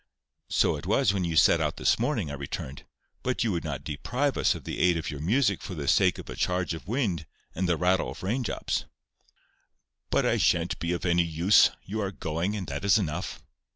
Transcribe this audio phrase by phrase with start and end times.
[0.49, 2.85] "So it was when you set out this morning," I returned;
[3.21, 6.17] "but you would not deprive us of the aid of your music for the sake
[6.17, 8.85] of a charge of wind, and a rattle of rain drops."
[10.09, 11.69] "But I shan't be of any use.
[11.83, 13.43] You are going, and that is enough."